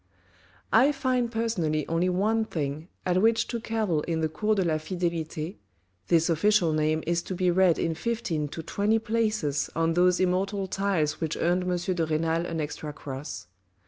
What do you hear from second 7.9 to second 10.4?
fifteen to twenty places on those